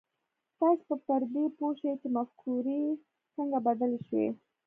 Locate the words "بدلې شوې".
3.65-4.27